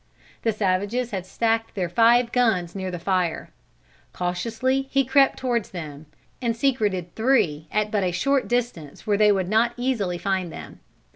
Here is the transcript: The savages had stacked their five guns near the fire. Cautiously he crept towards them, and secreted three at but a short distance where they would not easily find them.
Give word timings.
The 0.41 0.51
savages 0.51 1.11
had 1.11 1.27
stacked 1.27 1.75
their 1.75 1.87
five 1.87 2.31
guns 2.31 2.73
near 2.73 2.89
the 2.89 2.97
fire. 2.97 3.51
Cautiously 4.13 4.87
he 4.89 5.05
crept 5.05 5.37
towards 5.37 5.69
them, 5.69 6.07
and 6.41 6.57
secreted 6.57 7.13
three 7.13 7.67
at 7.71 7.91
but 7.91 8.03
a 8.03 8.11
short 8.11 8.47
distance 8.47 9.05
where 9.05 9.17
they 9.17 9.31
would 9.31 9.47
not 9.47 9.75
easily 9.77 10.17
find 10.17 10.51
them. 10.51 10.79